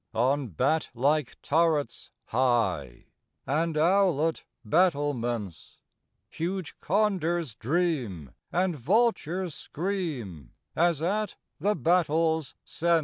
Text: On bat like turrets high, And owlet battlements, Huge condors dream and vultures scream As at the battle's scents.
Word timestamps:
On 0.15 0.47
bat 0.47 0.89
like 0.95 1.39
turrets 1.43 2.09
high, 2.25 3.05
And 3.45 3.77
owlet 3.77 4.45
battlements, 4.65 5.77
Huge 6.31 6.79
condors 6.79 7.53
dream 7.53 8.31
and 8.51 8.75
vultures 8.75 9.53
scream 9.53 10.53
As 10.75 11.03
at 11.03 11.35
the 11.59 11.75
battle's 11.75 12.55
scents. 12.65 12.99